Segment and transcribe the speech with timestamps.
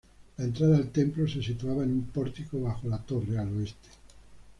[0.37, 3.89] La entrada al templo se situaba en un pórtico bajo la torre, al oeste.